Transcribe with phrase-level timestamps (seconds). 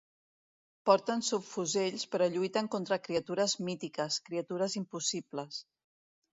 [0.89, 5.65] Porten subfusells però lluiten contra criatures mítiques, criatures impossibles.